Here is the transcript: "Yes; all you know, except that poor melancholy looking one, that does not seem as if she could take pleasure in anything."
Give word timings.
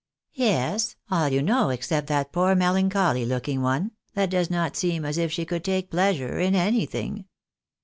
"Yes; 0.33 0.95
all 1.11 1.29
you 1.29 1.43
know, 1.43 1.69
except 1.69 2.07
that 2.07 2.31
poor 2.31 2.55
melancholy 2.55 3.23
looking 3.23 3.61
one, 3.61 3.91
that 4.15 4.31
does 4.31 4.49
not 4.49 4.75
seem 4.75 5.05
as 5.05 5.19
if 5.19 5.31
she 5.31 5.45
could 5.45 5.63
take 5.63 5.91
pleasure 5.91 6.39
in 6.39 6.55
anything." 6.55 7.25